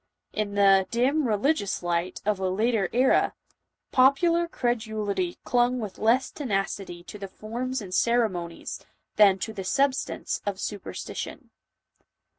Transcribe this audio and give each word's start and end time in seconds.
In 0.33 0.55
the 0.55 0.87
"dim, 0.89 1.27
re 1.27 1.35
ligious 1.35 1.83
light" 1.83 2.23
of 2.25 2.39
a 2.39 2.49
later 2.49 2.89
era, 2.91 3.35
popular 3.91 4.47
credulity 4.47 5.37
clung 5.43 5.79
with 5.79 5.99
less 5.99 6.31
tenacity 6.31 7.03
to 7.03 7.19
the 7.19 7.27
forms 7.27 7.83
and 7.83 7.93
ceremonies, 7.93 8.83
than 9.17 9.37
to 9.37 9.53
the 9.53 9.63
substance 9.63 10.41
of 10.43 10.59
superstition. 10.59 11.51